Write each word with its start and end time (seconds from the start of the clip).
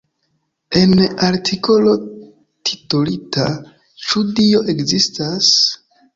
En 0.79 1.03
artikolo 1.27 1.93
titolita 2.71 3.47
"Ĉu 4.09 4.27
Dio 4.41 4.65
ekzistas? 4.77 5.55